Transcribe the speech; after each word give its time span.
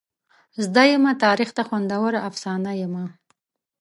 زده 0.63 0.83
یمه 0.91 1.11
تاریخ 1.23 1.49
ته 1.55 1.61
خوندوره 1.67 2.19
افسانه 2.29 2.71
یمه. 2.81 3.05